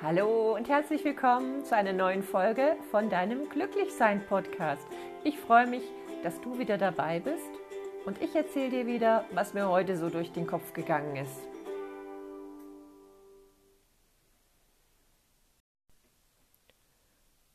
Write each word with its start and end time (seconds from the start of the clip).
Hallo 0.00 0.54
und 0.54 0.68
herzlich 0.68 1.04
willkommen 1.04 1.64
zu 1.64 1.74
einer 1.74 1.92
neuen 1.92 2.22
Folge 2.22 2.76
von 2.92 3.10
deinem 3.10 3.48
Glücklichsein 3.48 4.24
Podcast. 4.24 4.86
Ich 5.24 5.36
freue 5.36 5.66
mich, 5.66 5.82
dass 6.22 6.40
du 6.40 6.56
wieder 6.56 6.78
dabei 6.78 7.18
bist 7.18 7.50
und 8.06 8.22
ich 8.22 8.32
erzähle 8.32 8.70
dir 8.70 8.86
wieder, 8.86 9.24
was 9.32 9.54
mir 9.54 9.68
heute 9.68 9.96
so 9.96 10.08
durch 10.08 10.30
den 10.30 10.46
Kopf 10.46 10.72
gegangen 10.72 11.16
ist. 11.16 11.36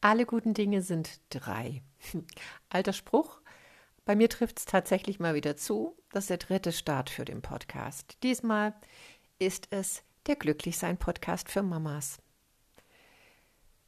Alle 0.02 0.26
guten 0.26 0.54
Dinge 0.54 0.82
sind 0.82 1.22
drei. 1.30 1.82
Alter 2.70 2.92
Spruch. 2.92 3.40
Bei 4.04 4.18
mir 4.18 4.28
trifft 4.28 4.60
es 4.60 4.66
tatsächlich 4.66 5.18
mal 5.22 5.34
wieder 5.34 5.56
zu. 5.56 5.96
Das 6.12 6.26
ist 6.26 6.30
der 6.30 6.38
dritte 6.40 6.74
Start 6.74 7.10
für 7.10 7.24
den 7.24 7.42
Podcast. 7.42 8.18
Diesmal 8.22 8.74
ist 9.40 9.70
es 9.72 10.04
der 10.28 10.36
Glücklichsein 10.36 10.98
Podcast 10.98 11.50
für 11.50 11.64
Mamas. 11.64 12.23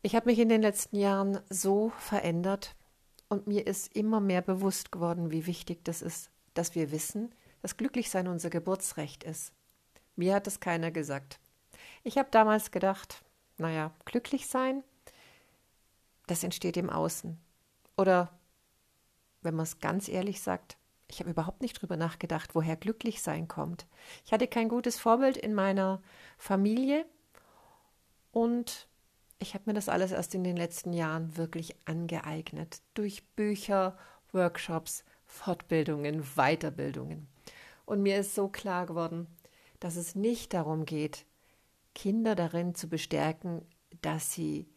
Ich 0.05 0.15
habe 0.15 0.29
mich 0.29 0.37
in 0.37 0.49
den 0.49 0.61
letzten 0.61 0.97
Jahren 0.97 1.39
so 1.49 1.89
verändert 1.97 2.75
und 3.27 3.47
mir 3.47 3.65
ist 3.65 3.95
immer 3.95 4.19
mehr 4.19 4.43
bewusst 4.43 4.91
geworden, 4.91 5.31
wie 5.31 5.47
wichtig 5.47 5.83
das 5.83 6.03
ist, 6.03 6.29
dass 6.53 6.75
wir 6.75 6.91
wissen, 6.91 7.33
dass 7.63 7.75
Glücklichsein 7.75 8.27
unser 8.27 8.51
Geburtsrecht 8.51 9.23
ist. 9.23 9.51
Mir 10.15 10.35
hat 10.35 10.45
es 10.45 10.59
keiner 10.59 10.91
gesagt. 10.91 11.39
Ich 12.03 12.19
habe 12.19 12.27
damals 12.29 12.69
gedacht, 12.69 13.25
naja, 13.57 13.95
glücklich 14.05 14.45
sein, 14.45 14.83
das 16.27 16.43
entsteht 16.43 16.77
im 16.77 16.91
Außen. 16.91 17.39
Oder, 17.97 18.29
wenn 19.41 19.55
man 19.55 19.63
es 19.63 19.79
ganz 19.79 20.07
ehrlich 20.07 20.39
sagt, 20.39 20.77
ich 21.07 21.19
habe 21.19 21.31
überhaupt 21.31 21.63
nicht 21.63 21.81
drüber 21.81 21.97
nachgedacht, 21.97 22.53
woher 22.53 22.75
glücklich 22.75 23.23
sein 23.23 23.47
kommt. 23.47 23.87
Ich 24.23 24.33
hatte 24.33 24.47
kein 24.47 24.69
gutes 24.69 24.99
Vorbild 24.99 25.35
in 25.35 25.55
meiner 25.55 25.99
Familie 26.37 27.07
und 28.31 28.87
ich 29.46 29.54
habe 29.54 29.65
mir 29.68 29.74
das 29.74 29.90
alles 29.90 30.12
erst 30.12 30.34
in 30.34 30.43
den 30.43 30.57
letzten 30.57 30.91
Jahren 30.91 31.38
wirklich 31.38 31.76
angeeignet. 31.85 32.82
Durch 32.96 33.24
Bücher, 33.35 33.96
Workshops, 34.32 35.04
Fortbildungen, 35.24 36.24
Weiterbildungen. 36.35 37.27
Und 37.85 38.02
mir 38.02 38.18
ist 38.18 38.34
so 38.34 38.48
klar 38.48 38.87
geworden, 38.87 39.27
dass 39.79 39.98
es 39.98 40.15
nicht 40.15 40.55
darum 40.55 40.85
geht, 40.85 41.27
Kinder 41.93 42.34
darin 42.34 42.74
zu 42.74 42.90
bestärken, 42.90 43.62
dass 44.02 44.34
sie 44.34 44.68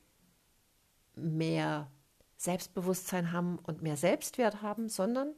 mehr 1.14 1.90
Selbstbewusstsein 2.36 3.32
haben 3.32 3.58
und 3.60 3.80
mehr 3.80 3.96
Selbstwert 3.96 4.60
haben, 4.60 4.90
sondern 4.90 5.32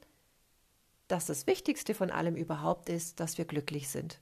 dass 1.07 1.27
das 1.27 1.47
Wichtigste 1.47 1.95
von 1.95 2.11
allem 2.11 2.35
überhaupt 2.35 2.89
ist, 2.89 3.21
dass 3.21 3.39
wir 3.39 3.45
glücklich 3.45 3.91
sind 3.91 4.21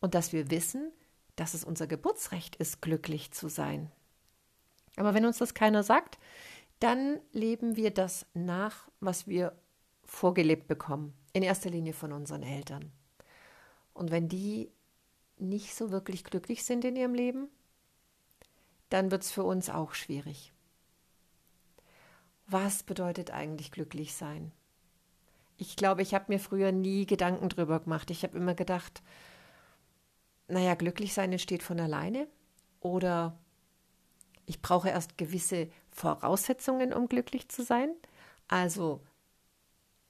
und 0.00 0.14
dass 0.14 0.32
wir 0.32 0.50
wissen, 0.50 0.90
dass 1.36 1.52
es 1.52 1.64
unser 1.64 1.86
Geburtsrecht 1.86 2.56
ist, 2.56 2.80
glücklich 2.80 3.30
zu 3.32 3.48
sein. 3.48 3.92
Aber 4.98 5.14
wenn 5.14 5.24
uns 5.24 5.38
das 5.38 5.54
keiner 5.54 5.82
sagt, 5.82 6.18
dann 6.80 7.20
leben 7.32 7.76
wir 7.76 7.90
das 7.92 8.26
nach, 8.34 8.88
was 9.00 9.26
wir 9.26 9.56
vorgelebt 10.04 10.68
bekommen, 10.68 11.14
in 11.32 11.42
erster 11.42 11.70
Linie 11.70 11.92
von 11.92 12.12
unseren 12.12 12.42
Eltern. 12.42 12.92
Und 13.94 14.10
wenn 14.10 14.28
die 14.28 14.70
nicht 15.38 15.74
so 15.74 15.90
wirklich 15.90 16.24
glücklich 16.24 16.64
sind 16.64 16.84
in 16.84 16.96
ihrem 16.96 17.14
Leben, 17.14 17.48
dann 18.88 19.10
wird 19.10 19.22
es 19.22 19.30
für 19.30 19.44
uns 19.44 19.70
auch 19.70 19.94
schwierig. 19.94 20.52
Was 22.46 22.82
bedeutet 22.82 23.30
eigentlich 23.30 23.70
glücklich 23.70 24.14
sein? 24.14 24.52
Ich 25.58 25.76
glaube, 25.76 26.02
ich 26.02 26.14
habe 26.14 26.26
mir 26.28 26.38
früher 26.38 26.72
nie 26.72 27.04
Gedanken 27.04 27.48
drüber 27.48 27.80
gemacht. 27.80 28.10
Ich 28.10 28.22
habe 28.22 28.38
immer 28.38 28.54
gedacht, 28.54 29.02
naja, 30.46 30.74
glücklich 30.74 31.12
sein 31.12 31.32
entsteht 31.32 31.62
von 31.62 31.78
alleine 31.78 32.26
oder 32.80 33.38
ich 34.48 34.62
brauche 34.62 34.88
erst 34.88 35.18
gewisse 35.18 35.68
Voraussetzungen, 35.90 36.94
um 36.94 37.08
glücklich 37.08 37.48
zu 37.50 37.62
sein. 37.62 37.90
Also 38.48 39.02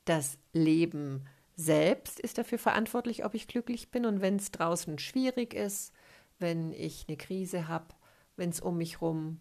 das 0.05 0.39
Leben 0.53 1.27
selbst 1.57 2.21
ist 2.21 2.39
dafür 2.39 2.59
verantwortlich, 2.59 3.25
ob 3.25 3.35
ich 3.35 3.49
glücklich 3.49 3.91
bin. 3.91 4.07
Und 4.07 4.21
wenn 4.21 4.37
es 4.37 4.53
draußen 4.53 4.99
schwierig 5.01 5.55
ist, 5.55 5.93
wenn 6.39 6.73
ich 6.73 7.07
eine 7.09 7.17
Krise 7.17 7.67
habe, 7.67 7.89
wenn 8.37 8.51
es 8.51 8.61
um 8.61 8.79
mich 8.79 9.01
herum 9.01 9.41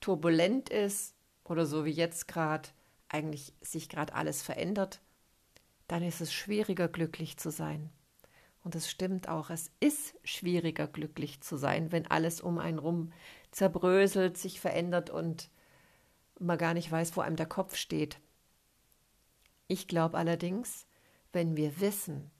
turbulent 0.00 0.68
ist 0.68 1.14
oder 1.44 1.64
so 1.64 1.86
wie 1.86 1.90
jetzt 1.90 2.28
gerade 2.28 2.68
eigentlich 3.08 3.54
sich 3.62 3.88
gerade 3.88 4.14
alles 4.14 4.42
verändert, 4.42 5.00
dann 5.88 6.02
ist 6.02 6.20
es 6.20 6.34
schwieriger 6.34 6.88
glücklich 6.88 7.38
zu 7.38 7.50
sein. 7.50 7.90
Und 8.62 8.74
es 8.74 8.90
stimmt 8.90 9.28
auch, 9.28 9.50
es 9.50 9.70
ist 9.80 10.14
schwieriger 10.24 10.86
glücklich 10.86 11.42
zu 11.42 11.56
sein, 11.56 11.92
wenn 11.92 12.06
alles 12.10 12.40
um 12.40 12.58
einen 12.58 12.78
rum 12.78 13.12
zerbröselt, 13.54 14.36
sich 14.36 14.60
verändert 14.60 15.10
und 15.10 15.48
man 16.40 16.58
gar 16.58 16.74
nicht 16.74 16.90
weiß, 16.90 17.16
wo 17.16 17.20
einem 17.20 17.36
der 17.36 17.46
Kopf 17.46 17.76
steht. 17.76 18.18
Ich 19.68 19.86
glaube 19.86 20.18
allerdings, 20.18 20.86
wenn 21.32 21.56
wir 21.56 21.80
wissen, 21.80 22.32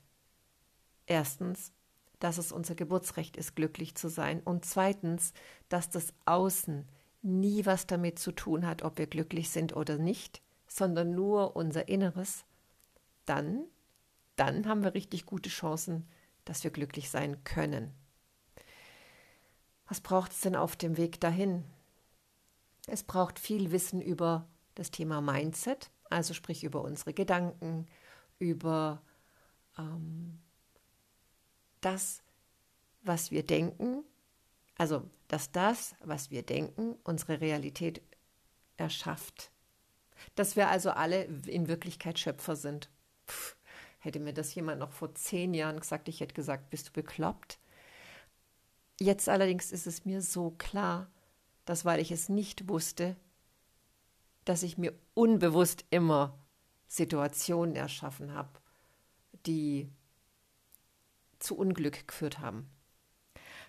erstens, 1.07 1.73
dass 2.19 2.39
es 2.39 2.51
unser 2.51 2.75
Geburtsrecht 2.75 3.37
ist, 3.37 3.55
glücklich 3.55 3.95
zu 3.95 4.09
sein 4.09 4.41
und 4.41 4.65
zweitens, 4.65 5.33
dass 5.69 5.89
das 5.89 6.13
Außen 6.25 6.89
nie 7.23 7.65
was 7.65 7.87
damit 7.87 8.19
zu 8.19 8.33
tun 8.33 8.67
hat, 8.67 8.83
ob 8.83 8.99
wir 8.99 9.07
glücklich 9.07 9.51
sind 9.51 9.77
oder 9.77 9.99
nicht, 9.99 10.43
sondern 10.67 11.15
nur 11.15 11.55
unser 11.55 11.89
Inneres, 11.89 12.45
dann, 13.25 13.65
dann 14.35 14.67
haben 14.67 14.83
wir 14.83 14.95
richtig 14.95 15.27
gute 15.27 15.49
Chancen, 15.49 16.09
dass 16.45 16.65
wir 16.65 16.73
glücklich 16.73 17.09
sein 17.09 17.45
können. 17.45 17.95
Was 19.87 20.01
braucht 20.01 20.33
es 20.33 20.41
denn 20.41 20.57
auf 20.57 20.77
dem 20.77 20.97
Weg 20.97 21.21
dahin? 21.21 21.65
Es 22.87 23.03
braucht 23.03 23.39
viel 23.39 23.71
Wissen 23.71 24.01
über 24.01 24.47
das 24.75 24.91
Thema 24.91 25.21
Mindset, 25.21 25.91
also 26.11 26.35
sprich 26.35 26.65
über 26.65 26.83
unsere 26.83 27.15
Gedanken, 27.15 27.87
über 28.39 29.03
ähm, 29.79 30.41
das, 31.81 32.23
was 33.03 33.31
wir 33.31 33.45
denken, 33.45 34.05
also 34.77 35.09
dass 35.29 35.53
das, 35.53 35.95
was 36.01 36.31
wir 36.31 36.43
denken, 36.43 36.97
unsere 37.05 37.41
Realität 37.41 38.03
erschafft. 38.77 39.51
Dass 40.35 40.57
wir 40.57 40.69
also 40.69 40.91
alle 40.91 41.25
in 41.25 41.69
Wirklichkeit 41.69 42.19
Schöpfer 42.19 42.57
sind. 42.57 42.91
Puh, 43.27 43.55
hätte 43.99 44.21
mir 44.21 44.33
das 44.33 44.55
jemand 44.55 44.81
noch 44.81 44.93
vor 44.93 45.15
zehn 45.15 45.55
Jahren 45.55 45.81
gesagt, 45.81 46.09
ich 46.09 46.21
hätte 46.21 46.35
gesagt, 46.35 46.71
bist 46.71 46.89
du 46.89 46.93
bekloppt? 46.93 47.59
Jetzt 49.01 49.29
allerdings 49.29 49.73
ist 49.73 49.87
es 49.87 50.05
mir 50.05 50.23
so 50.23 50.51
klar, 50.51 51.11
dass 51.65 51.85
weil 51.85 52.01
ich 52.01 52.11
es 52.11 52.29
nicht 52.29 52.69
wusste, 52.69 53.17
dass 54.45 54.63
ich 54.63 54.79
mir 54.79 54.93
unbewusst 55.15 55.85
immer 55.91 56.39
Situationen 56.87 57.75
erschaffen 57.75 58.35
habe, 58.35 58.51
die 59.47 59.89
zu 61.39 61.57
Unglück 61.57 62.07
geführt 62.07 62.39
haben. 62.39 62.69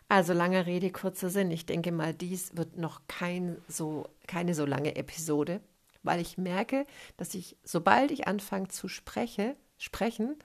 Also 0.07 0.33
lange 0.33 0.65
Rede, 0.65 0.91
kurzer 0.91 1.29
Sinn. 1.29 1.49
Ich 1.49 1.65
denke 1.65 1.91
mal, 1.91 2.13
dies 2.13 2.55
wird 2.55 2.77
noch 2.77 3.01
kein 3.07 3.57
so, 3.67 4.07
keine 4.27 4.53
so 4.53 4.65
lange 4.65 4.95
Episode, 4.95 5.61
weil 6.03 6.21
ich 6.21 6.37
merke, 6.37 6.85
dass 7.17 7.33
ich, 7.33 7.57
sobald 7.63 8.11
ich 8.11 8.27
anfange 8.27 8.67
zu 8.67 8.87
spreche, 8.87 9.55
sprechen, 9.77 10.37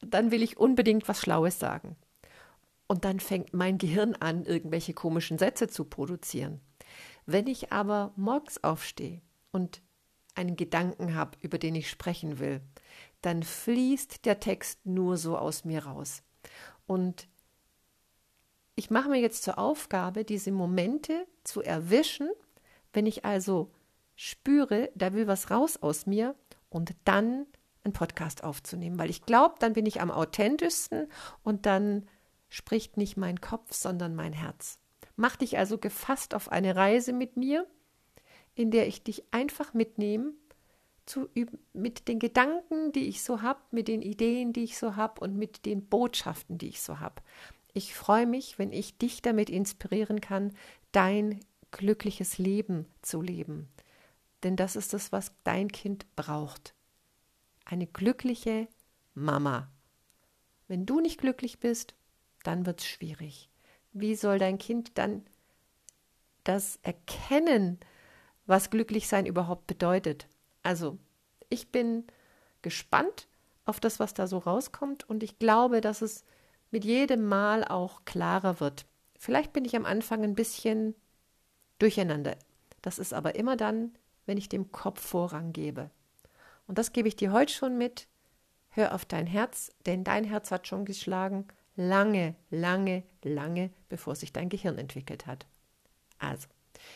dann 0.00 0.30
will 0.30 0.42
ich 0.42 0.58
unbedingt 0.58 1.08
was 1.08 1.20
Schlaues 1.20 1.58
sagen. 1.58 1.96
Und 2.88 3.04
dann 3.04 3.20
fängt 3.20 3.52
mein 3.52 3.78
Gehirn 3.78 4.14
an, 4.16 4.44
irgendwelche 4.44 4.94
komischen 4.94 5.38
Sätze 5.38 5.68
zu 5.68 5.84
produzieren. 5.84 6.60
Wenn 7.26 7.46
ich 7.46 7.72
aber 7.72 8.12
morgens 8.16 8.64
aufstehe 8.64 9.20
und 9.52 9.82
einen 10.34 10.56
Gedanken 10.56 11.14
habe, 11.14 11.36
über 11.42 11.58
den 11.58 11.74
ich 11.74 11.90
sprechen 11.90 12.38
will, 12.38 12.62
dann 13.20 13.42
fließt 13.42 14.24
der 14.24 14.40
Text 14.40 14.86
nur 14.86 15.16
so 15.16 15.36
aus 15.36 15.64
mir 15.64 15.84
raus. 15.84 16.22
Und 16.86 17.28
ich 18.76 18.90
mache 18.90 19.10
mir 19.10 19.20
jetzt 19.20 19.42
zur 19.42 19.58
Aufgabe, 19.58 20.24
diese 20.24 20.52
Momente 20.52 21.26
zu 21.44 21.60
erwischen, 21.60 22.30
wenn 22.92 23.06
ich 23.06 23.24
also 23.24 23.70
spüre, 24.14 24.90
da 24.94 25.12
will 25.12 25.26
was 25.26 25.50
raus 25.50 25.76
aus 25.76 26.06
mir 26.06 26.34
und 26.70 26.94
dann 27.04 27.46
einen 27.84 27.92
Podcast 27.92 28.44
aufzunehmen, 28.44 28.98
weil 28.98 29.10
ich 29.10 29.22
glaube, 29.22 29.56
dann 29.58 29.72
bin 29.72 29.84
ich 29.84 30.00
am 30.00 30.10
authentischsten 30.10 31.08
und 31.42 31.66
dann 31.66 32.08
spricht 32.48 32.96
nicht 32.96 33.16
mein 33.16 33.40
Kopf, 33.40 33.72
sondern 33.74 34.14
mein 34.14 34.32
Herz. 34.32 34.78
Mach 35.16 35.36
dich 35.36 35.58
also 35.58 35.78
gefasst 35.78 36.34
auf 36.34 36.50
eine 36.50 36.76
Reise 36.76 37.12
mit 37.12 37.36
mir, 37.36 37.66
in 38.54 38.70
der 38.70 38.86
ich 38.86 39.02
dich 39.02 39.24
einfach 39.32 39.74
mitnehme, 39.74 40.32
zu, 41.06 41.28
mit 41.72 42.08
den 42.08 42.18
Gedanken, 42.18 42.92
die 42.92 43.08
ich 43.08 43.22
so 43.22 43.40
habe, 43.40 43.60
mit 43.70 43.88
den 43.88 44.02
Ideen, 44.02 44.52
die 44.52 44.64
ich 44.64 44.76
so 44.76 44.96
habe 44.96 45.20
und 45.20 45.36
mit 45.36 45.64
den 45.64 45.86
Botschaften, 45.86 46.58
die 46.58 46.68
ich 46.68 46.82
so 46.82 47.00
habe. 47.00 47.22
Ich 47.72 47.94
freue 47.94 48.26
mich, 48.26 48.58
wenn 48.58 48.72
ich 48.72 48.98
dich 48.98 49.22
damit 49.22 49.48
inspirieren 49.48 50.20
kann, 50.20 50.52
dein 50.92 51.40
glückliches 51.70 52.38
Leben 52.38 52.86
zu 53.02 53.22
leben. 53.22 53.68
Denn 54.42 54.56
das 54.56 54.76
ist 54.76 54.92
das, 54.92 55.12
was 55.12 55.32
dein 55.44 55.68
Kind 55.72 56.04
braucht 56.14 56.74
eine 57.68 57.86
glückliche 57.86 58.66
Mama. 59.14 59.70
Wenn 60.68 60.86
du 60.86 61.00
nicht 61.00 61.20
glücklich 61.20 61.60
bist, 61.60 61.94
dann 62.48 62.66
wird 62.66 62.80
es 62.80 62.86
schwierig. 62.86 63.50
Wie 63.92 64.14
soll 64.14 64.38
dein 64.38 64.58
Kind 64.58 64.98
dann 64.98 65.24
das 66.48 66.78
Erkennen, 66.82 67.78
was 68.46 68.70
Glücklichsein 68.70 69.26
überhaupt 69.26 69.66
bedeutet. 69.66 70.26
Also, 70.62 70.98
ich 71.50 71.70
bin 71.70 72.06
gespannt 72.62 73.28
auf 73.66 73.80
das, 73.80 74.00
was 74.00 74.14
da 74.14 74.26
so 74.26 74.38
rauskommt 74.38 75.08
und 75.08 75.22
ich 75.22 75.38
glaube, 75.38 75.82
dass 75.82 76.00
es 76.00 76.24
mit 76.70 76.84
jedem 76.86 77.26
Mal 77.26 77.64
auch 77.64 78.06
klarer 78.06 78.60
wird. 78.60 78.86
Vielleicht 79.18 79.52
bin 79.52 79.66
ich 79.66 79.76
am 79.76 79.84
Anfang 79.84 80.24
ein 80.24 80.34
bisschen 80.34 80.94
durcheinander. 81.78 82.36
Das 82.80 82.98
ist 82.98 83.12
aber 83.12 83.34
immer 83.34 83.56
dann, 83.56 83.92
wenn 84.24 84.38
ich 84.38 84.48
dem 84.48 84.72
Kopf 84.72 85.02
Vorrang 85.02 85.52
gebe. 85.52 85.90
Und 86.66 86.78
das 86.78 86.92
gebe 86.92 87.08
ich 87.08 87.16
dir 87.16 87.32
heute 87.32 87.52
schon 87.52 87.76
mit. 87.76 88.08
Hör 88.70 88.94
auf 88.94 89.04
dein 89.04 89.26
Herz, 89.26 89.70
denn 89.84 90.02
dein 90.02 90.24
Herz 90.24 90.50
hat 90.50 90.66
schon 90.66 90.86
geschlagen, 90.86 91.46
lange, 91.78 92.34
lange, 92.50 93.04
lange, 93.22 93.70
bevor 93.88 94.16
sich 94.16 94.32
dein 94.32 94.48
Gehirn 94.48 94.78
entwickelt 94.78 95.26
hat. 95.26 95.46
Also, 96.18 96.48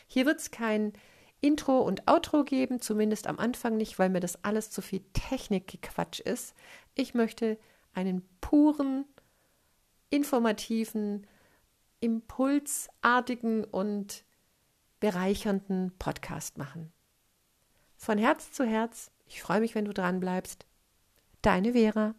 hier 0.09 0.27
wird 0.27 0.41
es 0.41 0.51
kein 0.51 0.93
Intro 1.41 1.79
und 1.79 2.09
Outro 2.11 2.45
geben, 2.45 2.81
zumindest 2.81 3.29
am 3.29 3.39
Anfang 3.39 3.77
nicht, 3.77 3.99
weil 3.99 4.11
mir 4.11 4.21
das 4.21 4.45
alles 4.45 4.71
zu 4.71 4.83
viel 4.83 5.03
Technikgequatsch 5.13 6.21
ist. 6.21 6.55
Ich 6.95 7.15
möchte 7.15 7.59
einen 7.95 8.29
puren, 8.41 9.05
informativen, 10.11 11.27
impulsartigen 12.01 13.65
und 13.65 14.25
bereichernden 14.99 15.93
Podcast 15.99 16.59
machen. 16.59 16.93
Von 17.97 18.19
Herz 18.19 18.51
zu 18.51 18.65
Herz, 18.65 19.13
ich 19.27 19.43
freue 19.43 19.61
mich, 19.61 19.77
wenn 19.77 19.85
du 19.85 19.95
dran 19.95 20.19
bleibst. 20.19 20.67
Deine 21.41 21.73
Vera. 21.73 22.17